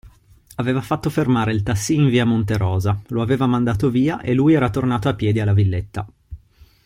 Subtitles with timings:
[0.55, 4.71] Aveva fatto fermare il tassì in via Monterosa, lo aveva mandato via e lui era
[4.71, 6.07] tornato a piedi alla villetta.